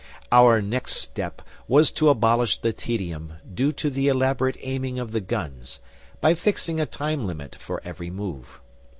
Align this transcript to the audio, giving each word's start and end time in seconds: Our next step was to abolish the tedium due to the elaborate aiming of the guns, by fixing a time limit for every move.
Our 0.31 0.63
next 0.63 0.93
step 0.95 1.43
was 1.67 1.91
to 1.91 2.09
abolish 2.09 2.57
the 2.59 2.73
tedium 2.73 3.33
due 3.53 3.71
to 3.73 3.91
the 3.91 4.07
elaborate 4.07 4.57
aiming 4.61 4.97
of 4.97 5.11
the 5.11 5.21
guns, 5.21 5.79
by 6.19 6.33
fixing 6.33 6.79
a 6.79 6.87
time 6.87 7.27
limit 7.27 7.53
for 7.53 7.79
every 7.85 8.09
move. 8.09 8.59